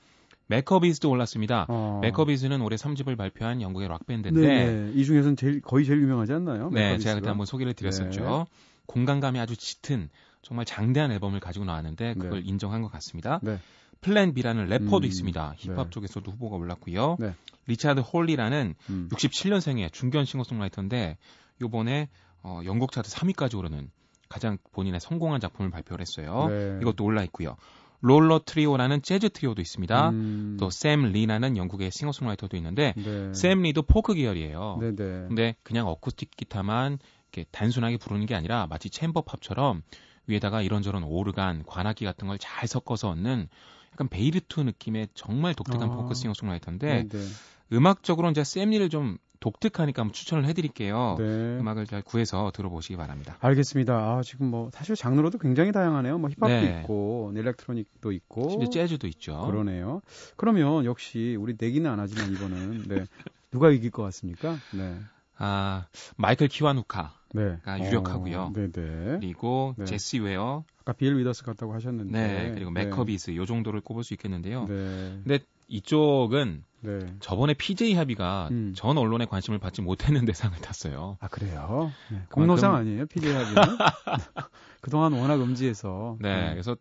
[0.47, 1.67] 맥커비즈도 올랐습니다.
[1.69, 2.01] 어.
[2.03, 6.69] 맥커비즈는 올해 3집을 발표한 영국의 락 밴드인데 네, 이 중에서는 제일 거의 제일 유명하지 않나요?
[6.71, 6.99] 네, 맥커비즈가?
[6.99, 8.47] 제가 그때 한번 소개를 드렸었죠.
[8.49, 8.57] 네.
[8.87, 10.11] 공간감이 아주 짙은
[10.45, 12.49] 정말 장대한 앨범을 가지고 나왔는데 그걸 네.
[12.49, 13.41] 인정한 것 같습니다.
[13.43, 13.59] 네.
[14.01, 15.55] 플랜 B라는 래퍼도 음, 있습니다.
[15.57, 15.91] 힙합 네.
[15.91, 17.17] 쪽에서도 후보가 올랐고요.
[17.19, 17.35] 네.
[17.67, 19.09] 리차드 홀리라는 음.
[19.11, 21.17] 67년생의 중견 싱어송라이터인데
[21.63, 22.09] 요번에
[22.43, 23.91] 어, 영국 차트 3위까지 오르는
[24.29, 26.49] 가장 본인의 성공한 작품을 발표를 했어요.
[26.49, 26.79] 네.
[26.83, 27.57] 이것도 올라 있고요.
[28.01, 30.11] 롤러 트리오라는 재즈 트리오도 있습니다.
[30.11, 30.57] 음.
[30.61, 33.33] 또 샘 리라는 영국의 싱어송라이터도 있는데 네.
[33.33, 34.77] 샘 리도 포크 계열이에요.
[34.81, 34.95] 네네.
[34.97, 35.25] 네.
[35.29, 36.99] 근데 그냥 어쿠스틱 기타만
[37.33, 39.83] 이렇게 단순하게 부르는 게 아니라 마치 chamber pop처럼
[40.27, 43.49] 위에다가 이런저런 오르간, 관악기 같은 걸 잘 섞어서 얻는
[43.93, 45.97] 약간 베이루트 느낌의 정말 독특한 아.
[45.97, 47.25] 포크 싱어송라이터인데 네네.
[47.73, 51.17] 음악적으로 이제 샘리를 좀 독특하니까 한번 추천을 해드릴게요.
[51.19, 51.25] 네.
[51.59, 53.37] 음악을 잘 구해서 들어보시기 바랍니다.
[53.41, 53.95] 알겠습니다.
[53.95, 56.17] 아, 지금 뭐 사실 장르로도 굉장히 다양하네요.
[56.19, 56.81] 뭐 힙합도 네.
[56.81, 59.45] 있고, 일렉트로닉도 있고, 심지어 재즈도 있죠.
[59.47, 60.01] 그러네요.
[60.37, 63.07] 그러면 역시 우리 내기는 안 하지만 이번은 네.
[63.51, 64.63] 누가 이길 것 같습니까?
[64.71, 64.99] 네.
[65.39, 67.13] 아 마이클 키와누카.
[67.35, 67.57] 네.
[67.81, 68.41] 유력하고요.
[68.41, 69.19] 어, 네네.
[69.19, 69.85] 그리고 네.
[69.85, 70.65] 제시 웨어.
[70.81, 72.13] 아까 빌 위더스 같다고 하셨는데.
[72.13, 72.51] 네.
[72.53, 72.85] 그리고 네.
[72.85, 74.67] 맥커비스 요 정도를 꼽을 수 있겠는데요.
[74.67, 75.21] 네.
[75.25, 76.99] 근데 이쪽은 네.
[77.21, 78.73] 저번에 PJ 하비가 음.
[78.77, 81.17] 전 언론의 관심을 받지 못했는 대상을 탔어요.
[81.21, 81.91] 아 그래요?
[82.11, 82.23] 네.
[82.31, 83.63] 공로상 아니에요 PJ 하비는?
[84.81, 86.19] 그동안 워낙 음지에서.
[86.21, 86.35] 네.
[86.35, 86.51] 네.
[86.51, 86.77] 그래서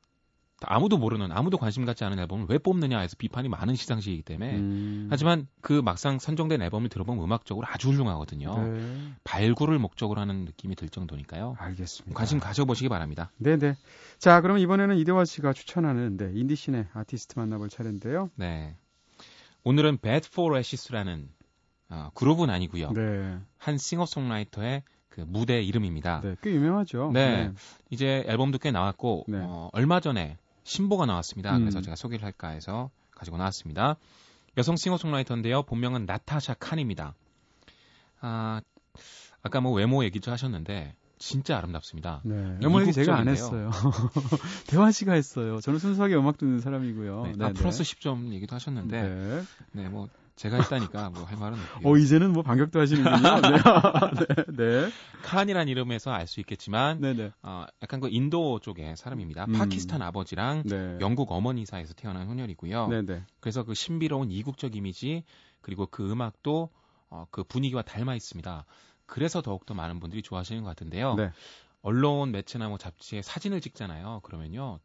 [0.67, 5.07] 아무도 모르는 아무도 관심 갖지 않은 앨범을 왜 뽑느냐 해서 비판이 많은 시상식이기 때문에 음.
[5.09, 8.55] 하지만 그 막상 선정된 앨범을 들어보면 음악적으로 아주 훌륭하거든요.
[8.57, 9.11] 네.
[9.23, 11.55] 발굴을 목적으로 하는 느낌이 들 정도니까요.
[11.59, 12.17] 알겠습니다.
[12.17, 13.31] 관심 가져보시기 바랍니다.
[13.37, 13.75] 네네.
[14.19, 18.29] 자 그럼 이번에는 이대화 씨가 추천하는 네, 인디씬의 아티스트 만나볼 차례인데요.
[18.35, 18.75] 네.
[19.63, 21.29] 오늘은 Bad for Ashes라는
[21.89, 22.91] 어, 그룹은 아니고요.
[22.93, 23.37] 네.
[23.57, 26.21] 한 싱어송라이터의 그 무대 이름입니다.
[26.21, 27.11] 네, 꽤 유명하죠.
[27.13, 27.53] 네, 네.
[27.91, 29.37] 이제 앨범도 꽤 나왔고 네.
[29.41, 31.55] 어, 얼마 전에 신보가 나왔습니다.
[31.55, 31.61] 음.
[31.61, 33.97] 그래서 제가 소개를 할까 해서 가지고 나왔습니다.
[34.57, 35.63] 여성 싱어송라이터인데요.
[35.63, 37.15] 본명은 나타샤 칸입니다.
[38.21, 38.61] 아,
[39.41, 42.21] 아까 뭐 외모 얘기도 하셨는데 진짜 아름답습니다.
[42.23, 42.57] 네.
[42.61, 43.71] 외모 얘기 제가 안 했어요.
[44.67, 45.59] 대화 씨가 했어요.
[45.61, 47.23] 저는 순수하게 음악 듣는 사람이고요.
[47.23, 51.57] 네, 아, 네, 플러스 10점 얘기도 하셨는데 네, 네 뭐 제가 했다니까 뭐 할 말은
[51.59, 51.93] 없고요.
[51.93, 53.41] 어 이제는 뭐 반격도 하시는군요.
[53.41, 54.35] 네.
[54.55, 54.81] 네.
[54.81, 54.89] 네.
[55.23, 57.23] 칸이란 이름에서 알 수 있겠지만 네네.
[57.23, 57.31] 네.
[57.43, 59.45] 어, 약간 그 인도 쪽의 사람입니다.
[59.45, 59.53] 음.
[59.53, 60.97] 파키스탄 아버지랑 네.
[60.99, 62.87] 영국 어머니 사이에서 태어난 혼혈이고요.
[62.87, 63.05] 네네.
[63.05, 63.23] 네.
[63.39, 65.23] 그래서 그 신비로운 이국적 이미지
[65.61, 66.69] 그리고 그 음악도
[67.09, 68.65] 어, 그 분위기와 닮아 있습니다.
[69.05, 71.15] 그래서 더욱더 많은 분들이 좋아하시는 것 같은데요.
[71.15, 71.29] 네.
[71.81, 74.21] 언론 매체나 뭐 잡지에 사진을 찍잖아요.
[74.23, 74.79] 그러면요.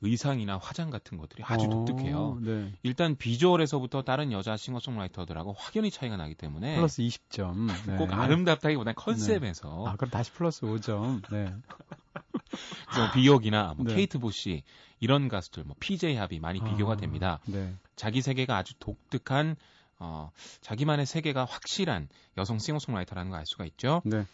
[0.00, 2.38] 의상이나 화장 같은 것들이 아주 어, 독특해요.
[2.40, 2.72] 네.
[2.82, 7.66] 일단 비주얼에서부터 다른 여자 싱어송라이터들하고 확연히 차이가 나기 때문에 플러스 20점.
[7.86, 7.96] 네.
[7.96, 9.90] 꼭 아름답다기보다는 컨셉에서 네.
[9.90, 11.22] 아 그럼 다시 플러스 5점.
[11.32, 11.52] 네.
[12.90, 13.94] 그래서 뭐 네.
[13.94, 14.62] 케이트 부시
[15.00, 17.40] 이런 가수들 뭐 PJ 하비 많이 비교가 아, 됩니다.
[17.46, 17.74] 네.
[17.96, 19.56] 자기 세계가 아주 독특한
[19.98, 20.30] 어,
[20.60, 24.00] 자기만의 세계가 확실한 여성 싱어송라이터라는 걸 알 수가 있죠.
[24.04, 24.24] 네.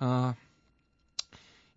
[0.00, 0.34] 어,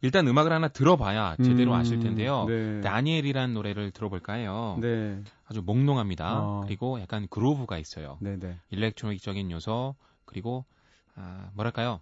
[0.01, 2.45] 일단 음악을 하나 들어봐야 제대로 음, 아실 텐데요.
[2.47, 2.81] 네.
[2.81, 4.77] 다니엘이라는 노래를 들어볼까 해요.
[4.81, 5.21] 네.
[5.45, 6.39] 아주 몽롱합니다.
[6.39, 6.61] 어.
[6.65, 8.17] 그리고 약간 그루브가 있어요.
[8.21, 8.39] 네네.
[8.39, 8.57] 네.
[8.71, 10.65] 일렉트로닉적인 요소 그리고
[11.15, 11.99] 아, 뭐랄까요?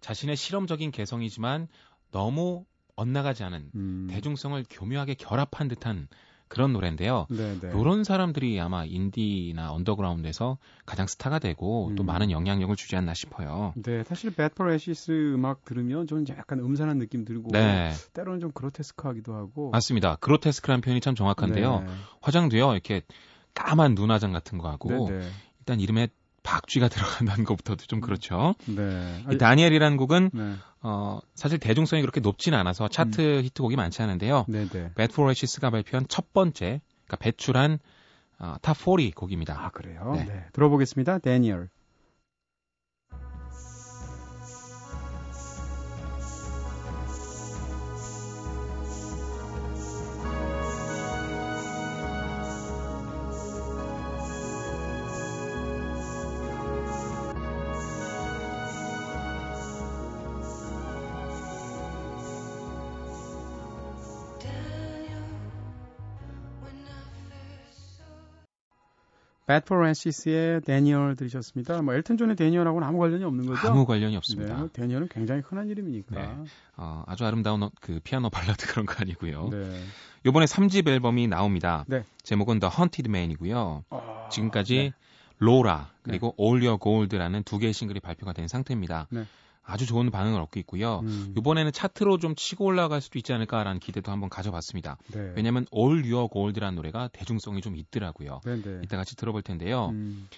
[0.00, 1.68] 자신의 실험적인 개성이지만
[2.10, 2.64] 너무
[2.96, 4.06] 엇나가지 않은 음.
[4.10, 6.08] 대중성을 교묘하게 결합한 듯한
[6.48, 7.26] 그런 노래인데요.
[7.28, 7.78] 네네.
[7.78, 11.94] 이런 사람들이 아마 인디나 언더그라운드에서 가장 스타가 되고 음.
[11.94, 13.72] 또 많은 영향력을 주지 않나 싶어요.
[13.76, 17.90] 네, 사실 Bat for Lashes 음악 들으면 저는 약간 음산한 느낌 들고 네.
[18.12, 19.70] 때로는 좀 그로테스크하기도 하고.
[19.70, 20.16] 맞습니다.
[20.16, 21.80] 그로테스크라는 표현이 참 정확한데요.
[21.80, 21.86] 네.
[22.22, 23.02] 화장도요 이렇게
[23.54, 25.30] 까만 눈화장 같은 거 하고 네네.
[25.60, 26.08] 일단 이름에
[26.48, 26.88] 박쥐가
[27.28, 28.54] 들어간다는 것부터도 좀 그렇죠.
[28.66, 29.24] 네.
[29.30, 30.54] 이 다니엘이라는 곡은 네.
[30.80, 33.44] 어, 사실 대중성이 그렇게 높지는 않아서 차트 음.
[33.44, 34.46] 히트곡이 많지 않은데요.
[34.48, 34.92] 네네.
[34.94, 37.78] Bat for Lashes가 발표한 첫 번째, 그러니까 배출한
[38.38, 39.60] 어, top 40 곡입니다.
[39.60, 40.12] 아 그래요?
[40.14, 40.24] 네.
[40.24, 40.44] 네.
[40.52, 41.18] 들어보겠습니다.
[41.18, 41.68] 다니엘.
[69.48, 71.80] Bat for Lashes의 데니얼 들으셨습니다.
[71.80, 73.66] 뭐 엘튼 존의 데니얼하고는 아무 관련이 없는 거죠?
[73.66, 74.62] 아무 관련이 없습니다.
[74.62, 76.20] 네, 데니얼은 굉장히 흔한 이름이니까.
[76.20, 76.44] 네.
[76.76, 79.48] 어, 아주 아름다운 그 피아노 발라드 그런 거 아니고요.
[79.50, 79.82] 네.
[80.26, 81.86] 이번에 3집 앨범이 나옵니다.
[81.88, 82.04] 네.
[82.22, 83.84] 제목은 The Haunted Man이고요.
[83.88, 84.92] 아, 지금까지 네.
[85.38, 86.44] 로라 그리고 네.
[86.44, 89.08] All Your Gold라는 두 개의 싱글이 발표가 된 상태입니다.
[89.68, 89.72] 네.
[89.72, 91.00] 아주 좋은 반응을 얻고 있고요.
[91.00, 91.34] 음.
[91.36, 94.96] 이번에는 차트로 좀 치고 올라갈 수도 있지 않을까라는 기대도 한번 가져봤습니다.
[95.12, 95.32] 네.
[95.36, 98.40] 왜냐하면 All Your Gold라는 노래가 대중성이 좀 있더라고요.
[98.44, 98.80] 네, 네.
[98.82, 99.90] 이따 같이 들어볼 텐데요.
[99.90, 100.28] 음.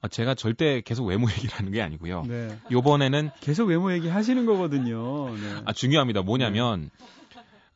[0.00, 2.22] 어, 제가 절대 계속 외모 얘기를 하는 게 아니고요.
[2.22, 2.58] 네.
[2.70, 5.34] 이번에는 계속 외모 얘기 하시는 거거든요.
[5.34, 5.62] 네.
[5.64, 6.22] 아 중요합니다.
[6.22, 6.90] 뭐냐면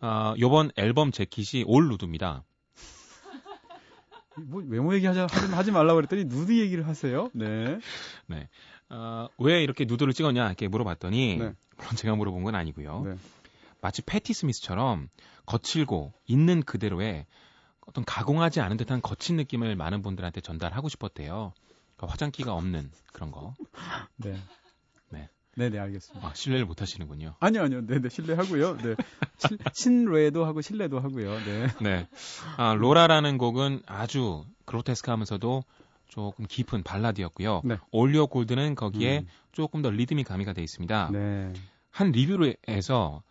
[0.00, 2.44] 어, 이번 앨범 재킷이 올 누드입니다.
[4.36, 7.28] 뭐 외모 얘기 하자 하지 말라고 그랬더니 누드 얘기를 하세요.
[7.34, 7.78] 네.
[8.26, 8.48] 네.
[8.92, 11.54] 어, 왜 이렇게 누드를 찍었냐 이렇게 물어봤더니 네.
[11.76, 13.02] 물론 제가 물어본 건 아니고요.
[13.06, 13.14] 네.
[13.80, 15.08] 마치 패티 스미스처럼
[15.46, 17.26] 거칠고 있는 그대로의
[17.86, 21.52] 어떤 가공하지 않은 듯한 거친 느낌을 많은 분들한테 전달하고 싶었대요.
[21.96, 23.54] 그러니까 화장기가 없는 그런 거.
[24.16, 24.36] 네.
[25.08, 25.28] 네.
[25.56, 26.28] 네 네, 알겠습니다.
[26.28, 27.34] 아, 신뢰를 못 하시는군요.
[27.40, 27.86] 아니요, 아니요.
[27.86, 28.76] 네 네, 신뢰하고요.
[28.76, 28.94] 네.
[29.72, 31.38] 신뢰도 하고 신뢰도 하고요.
[31.44, 31.66] 네.
[31.80, 32.08] 네.
[32.56, 35.64] 아, 로라라는 곡은 아주 그로테스크 하면서도
[36.12, 37.62] 조금 깊은 발라드였고요.
[37.64, 37.78] 네.
[37.90, 39.26] 올리오 골드는 거기에 음.
[39.52, 41.08] 조금 더 리듬이 가미가 돼 있습니다.
[41.10, 41.52] 네.
[41.90, 43.22] 한 리뷰에서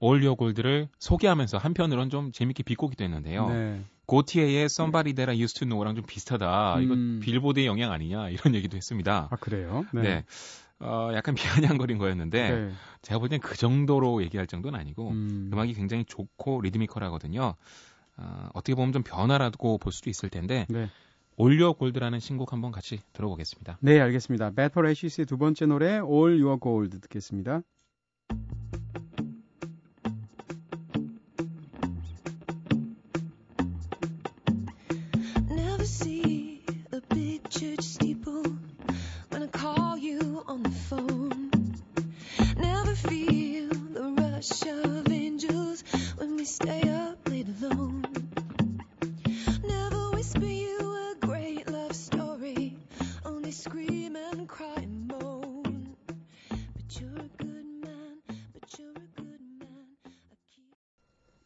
[0.00, 3.48] 올리오 골드를 소개하면서 한편으로는 좀 재밌게 비꼬기도 했는데요.
[3.50, 3.84] 네.
[4.06, 6.76] 고티에의 Somebody That I Used to Know랑 좀 비슷하다.
[6.76, 6.82] 음.
[6.82, 9.28] 이거 빌보드의 영향 아니냐 이런 얘기도 했습니다.
[9.30, 9.84] 아 그래요?
[9.92, 10.02] 네.
[10.02, 10.24] 네.
[10.80, 11.34] 어, 약간
[11.84, 12.72] 비아냥거린 거였는데 네.
[13.02, 15.50] 제가 볼 땐 그 정도로 얘기할 정도는 아니고 음.
[15.54, 17.54] 악이 굉장히 좋고 리드미컬하거든요.
[18.16, 20.88] 어, 어떻게 보면 좀 변화라고 볼 수도 있을 텐데 네.
[21.36, 23.78] 올려 골드라는 신곡 한번 같이 들어보겠습니다.
[23.80, 24.52] 네, 알겠습니다.
[24.56, 27.62] For Ashes의 두 번째 노래 All Your Gold 듣겠습니다.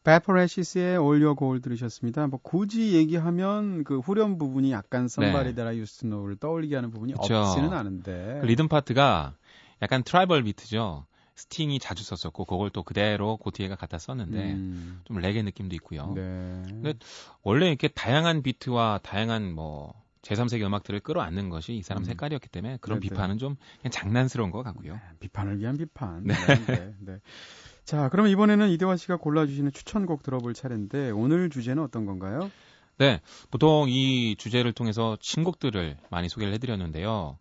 [0.07, 2.27] 베퍼레시스의 올려 고울 들으셨습니다.
[2.27, 5.77] 뭐 굳이 얘기하면 그 후렴 부분이 약간 Somebody That I 네.
[5.79, 7.35] Used to Know를 떠올리게 하는 부분이 그쵸.
[7.35, 9.35] 없지는 않은데 그 리듬 파트가
[9.81, 11.05] 약간 tribal 비트죠.
[11.35, 15.01] 스팅이 자주 썼었고 그걸 또 그대로 고티에가 갖다 썼는데 음.
[15.03, 16.13] 좀 레게 느낌도 있고요.
[16.15, 16.63] 네.
[16.65, 16.93] 근데
[17.43, 22.05] 원래 이렇게 다양한 비트와 다양한 뭐 제3세계 음악들을 끌어안는 것이 이 사람 음.
[22.05, 23.09] 색깔이었기 때문에 그런 네네.
[23.09, 24.93] 비판은 좀 그냥 장난스러운 것 같고요.
[24.93, 26.23] 네, 비판을 위한 비판.
[26.23, 26.33] 네.
[26.67, 26.93] 네.
[26.99, 27.19] 네.
[27.85, 32.51] 자, 그럼 이번에는 이대화 씨가 골라주시는 추천곡 들어볼 차례인데 오늘 주제는 어떤 건가요?
[32.97, 37.37] 네, 보통 이 주제를 통해서 신곡들을 많이 소개를 해드렸는데요.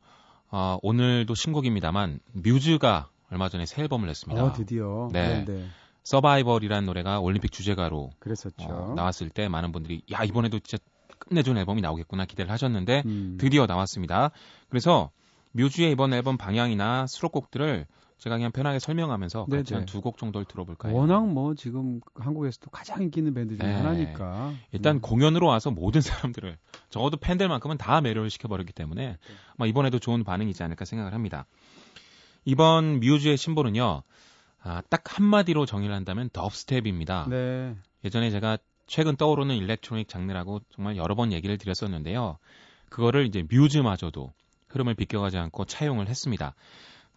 [0.50, 4.44] 어, 오늘도 신곡입니다만 뮤즈가 얼마 전에 새 앨범을 냈습니다.
[4.44, 5.08] 어, 드디어.
[5.12, 5.44] 네.
[5.44, 5.66] 네, 네.
[6.04, 8.68] 서바이벌이라는 노래가 올림픽 주제가로 그랬었죠.
[8.68, 10.82] 어, 나왔을 때 많은 분들이 야 이번에도 진짜
[11.18, 13.36] 끝내준 앨범이 나오겠구나 기대를 하셨는데 음.
[13.40, 14.30] 드디어 나왔습니다.
[14.68, 15.10] 그래서
[15.52, 17.86] 뮤즈의 이번 앨범 방향이나 수록곡들을
[18.18, 20.94] 제가 그냥 편하게 설명하면서 같이 한 두 곡 정도를 들어볼까요?
[20.94, 23.74] 워낙 뭐 지금 한국에서도 가장 인기 있는 밴드 중에 네.
[23.74, 24.54] 하나니까.
[24.72, 25.00] 일단 음.
[25.00, 26.56] 공연으로 와서 모든 사람들을
[26.88, 29.18] 적어도 팬들만큼은 다 매료를 시켜버렸기 때문에 네.
[29.58, 31.46] 아마 이번에도 좋은 반응이지 않을까 생각을 합니다.
[32.46, 34.02] 이번 뮤즈의 심볼은요.
[34.62, 37.26] 아, 딱 한마디로 정의를 한다면 dubstep입니다.
[37.28, 37.74] 네.
[38.04, 42.38] 예전에 제가 최근 떠오르는 일렉트로닉 장르라고 정말 여러 번 얘기를 드렸었는데요.
[42.88, 44.32] 그거를 이제 뮤즈마저도
[44.68, 46.54] 흐름을 비껴가지 않고 차용을 했습니다.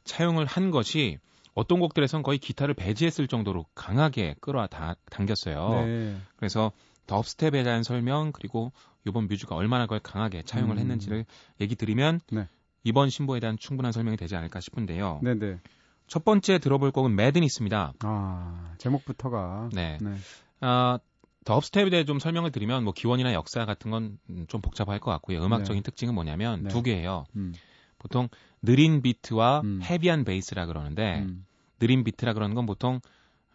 [0.04, 1.20] 차용을 한 것이
[1.54, 5.86] 어떤 곡들에선 거의 기타를 배제했을 정도로 강하게 끌어 당겼어요.
[5.86, 6.18] 네.
[6.38, 6.72] 그래서
[7.08, 8.72] 덥스텝에 대한 설명 그리고
[9.06, 10.80] 이번 뮤즈가 얼마나 그걸 강하게 차용을 음.
[10.80, 11.26] 했는지를
[11.60, 12.48] 얘기 드리면 네.
[12.84, 15.20] 이번 신보에 대한 충분한 설명이 되지 않을까 싶은데요.
[15.24, 15.40] 네네.
[15.40, 15.60] 네.
[16.08, 17.94] 첫 번째 들어볼 곡은 매드니스입니다.
[18.00, 19.98] 아 제목부터가 네.
[20.02, 20.16] 네.
[20.62, 21.00] 아
[21.46, 25.43] dubstep에 대해 좀 설명을 드리면 뭐 기원이나 역사 같은 건 좀 복잡할 것 같고요.
[25.43, 25.86] 음악적인 네.
[25.86, 26.69] 특징은 뭐냐면 네.
[26.69, 27.25] 두 개예요.
[27.36, 27.54] 음.
[27.97, 28.30] 보통
[28.62, 29.80] 느린 비트와 음.
[29.84, 31.45] 헤비한 베이스라 그러는데 음.
[31.80, 32.99] 느린 비트라 그러는 건 보통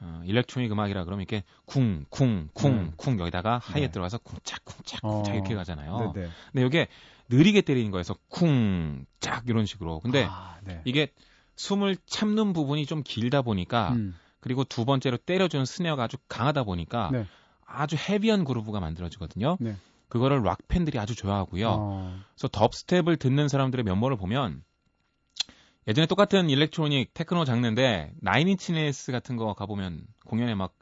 [0.00, 2.92] 어, 일렉트로닉 음악이라 그러면 이렇게 쿵, 쿵, 쿵, 네.
[2.96, 3.92] 쿵 여기다가 하이에 네.
[3.92, 5.32] 들어가서 쿵짝, 쿵짝, 쿵짝 어.
[5.34, 6.12] 이렇게 가잖아요.
[6.14, 6.28] 네네.
[6.52, 6.88] 근데 이게
[7.28, 10.00] 느리게 때리는 거에서 쿵, 짝 이런 식으로.
[10.00, 10.82] 근데 아, 네.
[10.84, 11.12] 이게
[11.56, 14.14] 숨을 참는 부분이 좀 길다 보니까 음.
[14.40, 17.26] 그리고 두 번째로 때려주는 snare가 아주 강하다 보니까 네.
[17.66, 19.56] 아주 헤비한 그루브가 만들어지거든요.
[19.60, 19.76] 네.
[20.08, 21.68] 그거를 락 팬들이 아주 좋아하고요.
[21.68, 22.20] 어.
[22.34, 24.62] 그래서 dubstep을 듣는 사람들의 면모를 보면
[25.86, 30.74] 예전에 똑같은 일렉트로닉 테크노 장르인데 Nine Inch Nails 같은 거 가보면 공연에 막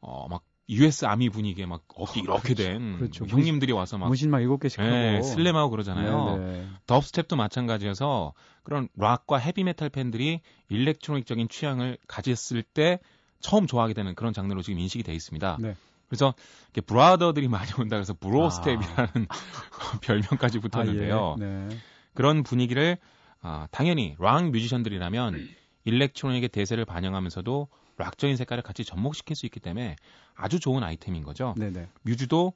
[0.00, 3.26] 어, 막 US Army 분위기에 막 어깨 이렇게 된 그렇죠.
[3.26, 6.36] 형님들이 와서 막 문신 막 일곱 개씩 네, 하고 슬램하고 그러잖아요.
[6.36, 6.66] 네네.
[6.86, 13.00] dubstep도 마찬가지여서 그런 락과 헤비메탈 팬들이 일렉트로닉적인 취향을 가졌을 때
[13.40, 15.58] 처음 좋아하게 되는 그런 장르로 지금 인식이 돼 있습니다.
[15.60, 15.74] 네.
[16.10, 19.98] 그래서 이렇게 brother들이 많이 온다 그래서 brostep이라는 아.
[20.02, 21.36] 별명까지 붙었는데요.
[21.38, 21.44] 아, 예.
[21.44, 21.68] 네.
[22.12, 22.98] 그런 분위기를
[23.40, 25.48] 아, 당연히 락 뮤지션들이라면
[25.84, 29.96] 일렉트로닉의 대세를 반영하면서도 락적인 색깔을 같이 접목시킬 수 있기 때문에
[30.34, 31.54] 아주 좋은 아이템인 거죠.
[31.56, 31.88] 네네.
[32.02, 32.52] 뮤즈도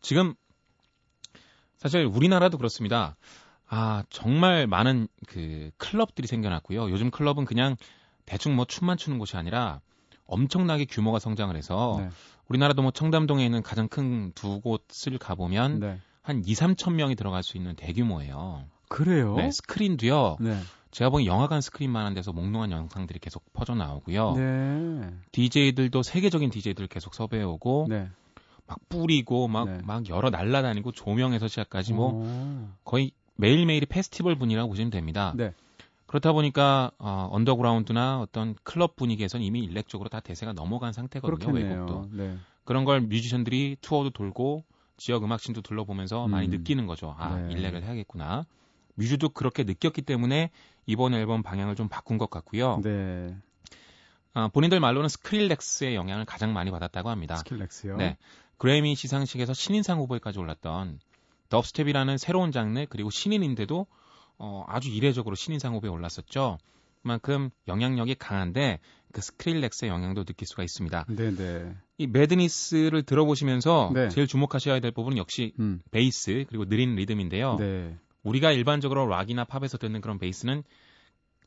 [0.00, 0.34] 지금
[1.76, 3.16] 사실 우리나라도 그렇습니다.
[3.68, 6.90] 아, 정말 많은 그 클럽들이 생겨났고요.
[6.90, 7.76] 요즘 클럽은 그냥
[8.26, 9.80] 대충 뭐 춤만 추는 곳이 아니라
[10.28, 12.10] 엄청나게 규모가 성장을 해서 네.
[12.48, 15.98] 우리나라도 뭐 청담동에 있는 가장 큰 두 곳을 가보면 네.
[16.22, 18.64] 한 2, 3천 명이 들어갈 수 있는 대규모예요.
[18.88, 19.34] 그래요?
[19.36, 20.36] 네, 스크린도요.
[20.40, 20.58] 네.
[20.90, 24.34] 제가 보기 영화관 스크린만한 데서 몽롱한 영상들이 계속 퍼져 나오고요.
[24.36, 25.10] 네.
[25.32, 28.08] DJ들도 세계적인 DJ들 계속 섭외해 오고 네.
[28.66, 29.82] 막 뿌리고 막막 네.
[29.84, 32.68] 막 여러 날라다니고 조명에서 시작까지 뭐 오.
[32.84, 35.34] 거의 매일매일이 페스티벌 분위라고 보시면 됩니다.
[36.08, 36.10] 네.
[36.10, 41.38] 그렇다 보니까 어, 언더그라운드나 어떤 클럽 분위기에선 이미 일렉적으로 다 대세가 넘어간 상태거든요.
[41.38, 41.80] 그렇겠네요.
[41.80, 42.08] 외국도.
[42.12, 42.36] 네.
[42.64, 44.64] 그런 걸 뮤지션들이 투어도 돌고
[44.96, 46.30] 지역 음악신도 둘러보면서 음.
[46.30, 47.14] 많이 느끼는 거죠.
[47.18, 47.52] 아, 네.
[47.52, 48.46] 일렉을 해야겠구나.
[48.94, 50.50] 뮤즈도 그렇게 느꼈기 때문에
[50.86, 52.80] 이번 앨범 방향을 좀 바꾼 것 같고요.
[52.82, 53.36] 네.
[54.34, 57.36] 아, 본인들 말로는 스크릴렉스의 영향을 가장 많이 받았다고 합니다.
[57.36, 57.96] 스크릴렉스요?
[57.96, 58.16] 네.
[58.56, 60.98] 그래미 시상식에서 신인상 후보에까지 올랐던
[61.48, 63.86] dubstep이라는 새로운 장르 그리고 신인인데도
[64.38, 66.58] 어, 아주 이례적으로 신인상 후보에 올랐었죠.
[67.02, 68.80] 그만큼 영향력이 강한데
[69.12, 71.06] 그 스크릴렉스의 영향도 느낄 수가 있습니다.
[71.08, 71.36] 네네.
[71.36, 71.76] 네.
[71.96, 74.08] 이 Madness를 들어보시면서 네.
[74.10, 75.80] 제일 주목하셔야 될 부분은 역시 음.
[75.90, 77.56] 베이스 그리고 느린 리듬인데요.
[77.56, 77.96] 네.
[78.22, 80.62] 우리가 일반적으로 락이나 팝에서 듣는 그런 베이스는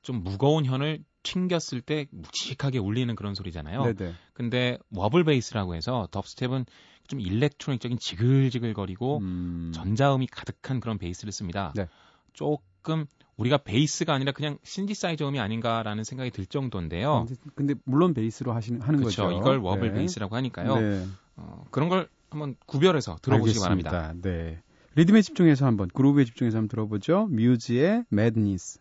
[0.01, 3.93] 좀 무거운 현을 튕겼을 때 묵직하게 울리는 그런 소리잖아요.
[3.93, 4.13] 네네.
[4.33, 6.65] 근데 wobble bass라고 해서 dubstep은
[7.07, 9.71] 좀 electronic적인 지글지글거리고 음...
[9.75, 11.73] 전자음이 가득한 그런 베이스를 씁니다.
[11.75, 11.87] 네.
[12.81, 13.05] 조금
[13.37, 17.27] 우리가 베이스가 아니라 그냥 신디사이저 음이 아닌가라는 생각이 들 정도인데요.
[17.55, 19.37] 근데 물론 베이스로 하시는 하는 그쵸, 거죠.
[19.37, 19.99] 이걸 wobble 네.
[19.99, 20.75] bass라고 하니까요.
[20.75, 21.07] 네.
[21.37, 23.91] 어, 그런 걸 한번 구별해서 들어보시기 알겠습니다.
[23.91, 24.29] 바랍니다.
[24.29, 24.61] 네.
[24.95, 27.27] 리듬에 집중해서 한번 groove에 집중해서 한번 들어보죠.
[27.27, 28.79] 뮤즈의 Madness.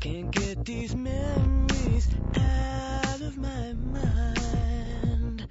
[0.00, 5.46] Can't get these memories out of my mind.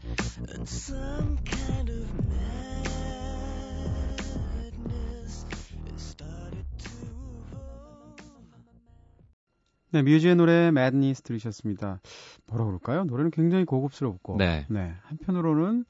[0.51, 2.09] And some kind of
[9.91, 11.99] 네, 뮤즈의 노래 Madness 들으셨습니다.
[12.45, 13.05] 뭐라 그럴까요?
[13.05, 14.65] 노래는 굉장히 고급스럽고, 네.
[14.69, 14.93] 네.
[15.01, 15.85] 한편으로는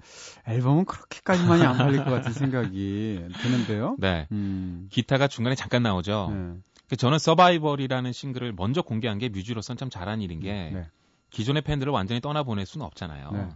[0.48, 3.98] 앨범은 그렇게까지만이 안 팔릴 것 같은 생각이 드는데요.
[4.00, 4.26] 네.
[4.32, 4.88] 음.
[4.89, 6.32] 기타가 중간에 잠깐 나오죠.
[6.34, 6.54] 네.
[6.89, 10.88] 그 저는 Survival이라는 싱글을 먼저 공개한 게 뮤즈로선 참 잘한 일인 게 네.
[11.30, 13.32] 기존의 팬들을 완전히 떠나보낼 수는 없잖아요.
[13.32, 13.47] 네.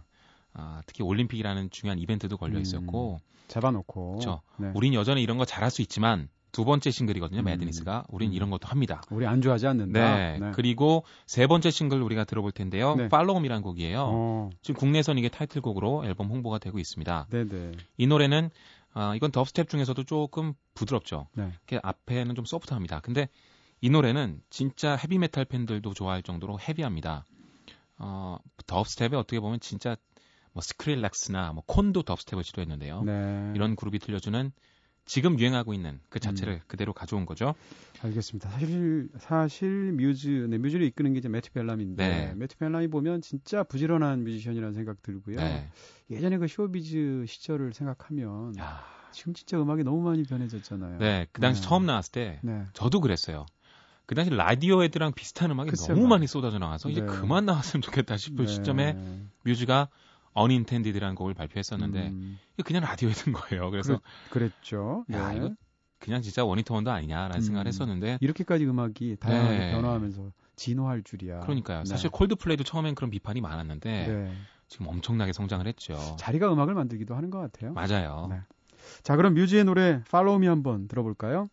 [0.52, 4.40] 아, 특히 올림픽이라는 중요한 이벤트도 걸려 있었고 음, 잡아놓고 그렇죠.
[4.56, 4.70] 네.
[4.74, 7.40] 우린 여전히 이런 거 잘할 수 있지만 두 번째 싱글이거든요.
[7.40, 7.44] 음.
[7.44, 8.04] Madness가.
[8.08, 8.34] 우린 음.
[8.34, 9.02] 이런 것도 합니다.
[9.10, 10.16] 우리 안 좋아하지 않는다.
[10.16, 10.38] 네.
[10.38, 10.52] 네.
[10.54, 12.94] 그리고 세 번째 싱글 우리가 들어볼 텐데요.
[12.94, 13.08] 네.
[13.08, 14.06] Follow Me란 곡이에요.
[14.08, 14.50] 어.
[14.62, 17.26] 지금 국내선 이게 타이틀곡으로 앨범 홍보가 되고 있습니다.
[17.30, 17.72] 네네.
[17.96, 18.50] 이 노래는
[18.94, 21.28] 아, 이건 덥스텝 중에서도 조금 부드럽죠.
[21.34, 21.52] 네.
[21.82, 23.00] 앞에는 좀 소프트합니다.
[23.00, 23.28] 근데
[23.80, 27.26] 이 노래는 진짜 헤비메탈 팬들도 좋아할 정도로 헤비합니다.
[27.98, 29.96] 어, 덥스텝에 어떻게 보면 진짜
[30.52, 33.02] 뭐 스크릴렉스나 뭐 콘도 덥스텝을 시도했는데요.
[33.02, 33.52] 네.
[33.54, 34.52] 이런 그룹이 들려주는
[35.06, 36.60] 지금 유행하고 있는 그 자체를 음.
[36.66, 37.54] 그대로 가져온 거죠.
[38.02, 38.50] 알겠습니다.
[38.50, 42.34] 사실 사실 뮤즈 네, 뮤즈를 이끄는 게 이제 매튜 벨람인데 네.
[42.34, 45.36] 매튜 벨람이 보면 진짜 부지런한 뮤지션이라는 생각 들고요.
[45.36, 45.68] 네.
[46.10, 48.82] 예전에 그 쇼비즈 시절을 생각하면 야.
[49.12, 50.98] 지금 진짜 음악이 너무 많이 변해졌잖아요.
[50.98, 51.68] 네, 그 당시 네.
[51.68, 52.64] 처음 나왔을 때 네.
[52.72, 53.46] 저도 그랬어요.
[54.06, 55.94] 그 당시 라디오헤드랑 비슷한 음악이 글쎄요.
[55.94, 57.06] 너무 많이 쏟아져 나와서 이제 네.
[57.06, 58.98] 그만 나왔으면 좋겠다 싶을 시점에
[59.44, 59.88] 뮤즈가
[60.34, 62.38] 어닌텐디드라는 곡을 발표했었는데 음.
[62.64, 63.70] 그냥 라디오였던 거예요.
[63.70, 65.38] 그래서 그 랬, 죠 야, 네.
[65.38, 65.54] 이거
[65.98, 67.40] 그냥 진짜 원히터원도 아니냐라는 음.
[67.40, 69.72] 생각을 했었는데 이렇게까지 음악이 다양하게 네.
[69.72, 71.40] 변화하면서 진화할 줄이야.
[71.40, 71.80] 그러니까요.
[71.80, 71.84] 네.
[71.84, 74.32] 사실 콜드플레이도 처음엔 그런 비판이 많았는데 네.
[74.68, 75.96] 지금 엄청나게 성장을 했죠.
[76.18, 77.72] 자리가 음악을 만들기도 하는 것 같아요.
[77.72, 78.28] 맞아요.
[78.30, 78.40] 네.
[79.02, 81.48] 자, 그럼 뮤즈의 노래 Follow Me 한번 들어볼까요?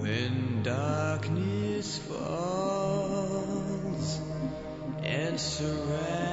[0.00, 3.40] When darkness falls
[5.02, 6.29] and surrounds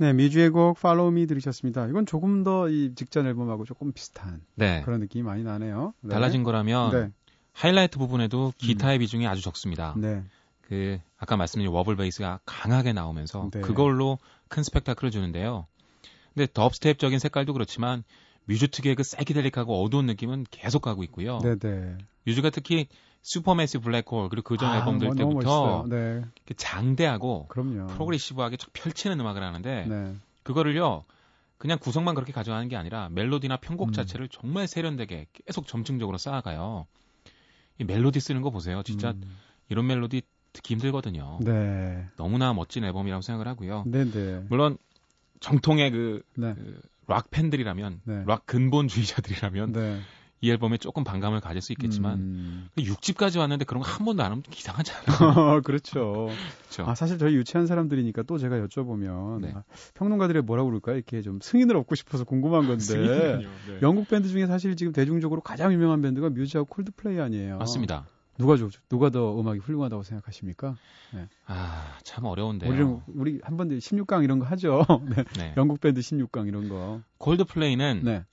[0.00, 1.86] 네, 뮤즈의 곡 Follow Me 들으셨습니다.
[1.86, 4.80] 이건 조금 더 이 직전 앨범하고 조금 비슷한 네.
[4.82, 5.92] 그런 느낌이 많이 나네요.
[6.00, 6.14] 네.
[6.14, 7.10] 달라진 거라면 네.
[7.52, 9.00] 하이라이트 부분에도 기타의 음.
[9.00, 9.94] 비중이 아주 적습니다.
[9.98, 10.22] 네.
[10.62, 13.60] 그 아까 말씀드린 wobble bass가 강하게 나오면서 네.
[13.60, 15.66] 그걸로 큰 스펙타클을 주는데요.
[16.32, 18.02] 근데 dubstep적인 색깔도 그렇지만
[18.50, 21.38] 뮤즈 특유의 그 사이키델릭하고 어두운 느낌은 계속 가고 있고요.
[21.38, 21.58] 네네.
[21.60, 21.98] 네.
[22.26, 22.88] 뮤즈가 특히
[23.22, 26.24] Supermassive Black Hole 그리고 그전 아, 앨범들 뭐, 때부터 네.
[26.56, 27.86] 장대하고 그럼요.
[27.86, 30.14] 프로그레시브하게 펼치는 음악을 하는데 네.
[30.42, 31.04] 그거를요
[31.58, 33.92] 그냥 구성만 그렇게 가져가는 게 아니라 멜로디나 편곡 음.
[33.92, 36.86] 자체를 정말 세련되게 계속 점층적으로 쌓아가요.
[37.78, 38.82] 이 멜로디 쓰는 거 보세요.
[38.82, 39.36] 진짜 음.
[39.68, 40.22] 이런 멜로디
[40.54, 41.38] 듣기 힘들거든요.
[41.42, 42.04] 네.
[42.16, 43.84] 너무나 멋진 앨범이라고 생각을 하고요.
[43.86, 44.10] 네네.
[44.10, 44.44] 네.
[44.48, 44.76] 물론
[45.38, 46.54] 정통의 그, 네.
[46.54, 46.80] 그
[47.10, 48.22] 락 팬들이라면 네.
[48.26, 50.00] 락 근본주의자들이라면 네.
[50.42, 52.68] 이 앨범에 조금 반감을 가질 수 있겠지만 음.
[52.78, 55.60] 6집까지 왔는데 그런 거 한 번도 안 하면 이상하잖아요.
[55.64, 56.28] 그렇죠.
[56.70, 56.90] 그렇죠.
[56.90, 59.52] 아, 사실 저희 유치한 사람들이니까 또 제가 여쭤보면 네.
[59.54, 60.96] 아, 평론가들이 뭐라고 그럴까요?
[60.96, 63.78] 이렇게 좀 승인을 얻고 싶어서 궁금한 건데 네.
[63.82, 67.58] 영국 밴드 중에 사실 지금 대중적으로 가장 유명한 밴드가 뮤즈하고 콜드플레이 아니에요.
[67.58, 68.06] 맞습니다.
[68.40, 70.76] 누가 좋, 누가 더 음악이 훌륭하다고 생각하십니까?
[71.12, 71.28] 네.
[71.46, 72.70] 아, 참 어려운데요.
[72.72, 74.84] 우리 우리 한번 16강 이런 거 하죠.
[75.14, 75.24] 네.
[75.36, 75.54] 네.
[75.58, 77.02] 영국 밴드 16강 이런 거.
[77.18, 78.24] 콜드플레이는 네.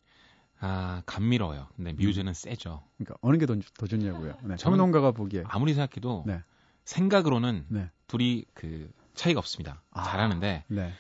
[0.60, 1.67] 아, 감미로워요.
[1.76, 2.34] 근데 뮤즈는 음.
[2.34, 2.84] 세죠.
[2.98, 4.36] 그러니까 어느 게더 좋냐고요.
[4.43, 4.56] 네.
[4.56, 6.41] 전문가가 보기에 아무리 생각해도 네.
[6.86, 7.91] 생각으로는 네.
[8.08, 9.82] 둘이 그 차이가 없습니다.
[9.91, 10.91] 아, 잘하는데 네.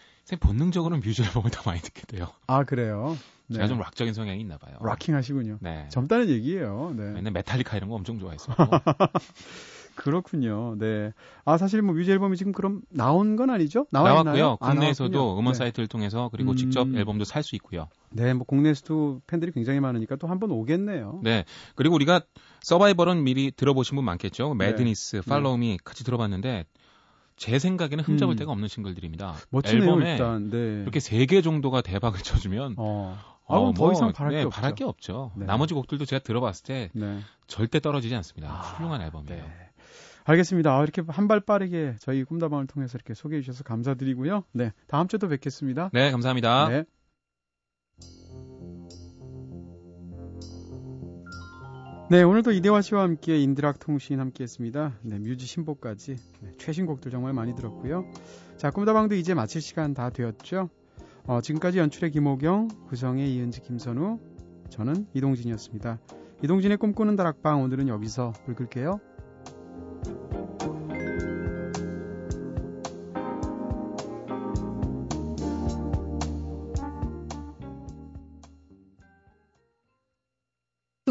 [0.41, 2.27] 본능적으로는 뮤즈 앨범을 더 많이 듣게 돼요.
[2.47, 3.15] 아 그래요?
[3.51, 3.67] 제가 네.
[3.69, 4.75] 좀 락적인 성향이 있나 봐요.
[4.81, 5.57] rocking 하시군요.
[5.61, 5.87] 네.
[5.89, 6.93] 젊다는 얘기예요.
[6.97, 7.11] 네.
[7.11, 8.55] 맨날 메탈리카 이런 거 엄청 좋아했어요.
[9.95, 10.75] 그렇군요.
[10.77, 11.11] 네.
[11.43, 13.87] 아 사실 뭐 뮤즈 앨범이 지금 그럼 나온 건 아니죠?
[13.91, 14.57] 나왔고요.
[14.59, 15.57] 아, 국내에서도 아, 음원 네.
[15.57, 16.55] 사이트를 통해서 그리고 음...
[16.55, 17.87] 직접 앨범도 살 수 있고요.
[18.11, 21.21] 네, 뭐 국내에서도 팬들이 굉장히 많으니까 또 한 번 오겠네요.
[21.23, 21.45] 네.
[21.75, 22.21] 그리고 우리가
[22.61, 24.53] Survival은 미리 들어보신 분 많겠죠.
[24.53, 25.77] Madness, Follow Me 네.
[25.83, 26.65] 같이 들어봤는데
[27.37, 28.37] 제 생각에는 흠잡을 음.
[28.37, 29.35] 데가 없는 싱글들입니다.
[29.49, 30.49] 멋지네요, 앨범에 일단.
[30.51, 30.81] 네.
[30.83, 33.17] 이렇게 세 개 정도가 대박을 쳐주면 어.
[33.49, 34.55] 아, 어, 더 뭐, 이상 바랄 네, 게 없죠.
[34.61, 35.31] 바랄 게 없죠.
[35.35, 35.45] 네.
[35.45, 37.19] 나머지 곡들도 제가 들어봤을 때 네.
[37.47, 38.51] 절대 떨어지지 않습니다.
[38.51, 39.43] 아, 훌륭한 앨범이에요.
[39.43, 39.51] 네.
[40.25, 40.77] 알겠습니다.
[40.77, 44.43] 아, 이렇게 한 발 빠르게 저희 꿈다방을 통해서 이렇게 소개해 주셔서 감사드리고요.
[44.51, 45.89] 네, 다음 주에도 뵙겠습니다.
[45.93, 46.67] 네, 감사합니다.
[46.67, 46.83] 네.
[52.09, 54.93] 네, 오늘도 이대화 씨와 함께 인드락 통신 함께 했습니다.
[55.01, 58.05] 네, 뮤지 신보까지 네, 최신곡들 정말 많이 들었고요.
[58.57, 60.69] 자, 꿈다방도 이제 마칠 시간 다 되었죠.
[61.27, 64.17] 어, 지금까지 연출의 김호경, 구성의 이은지, 김선우,
[64.69, 65.99] 저는 이동진이었습니다.
[66.41, 69.01] 이동진의 꿈꾸는 다락방 오늘은 여기서 불 끌게요.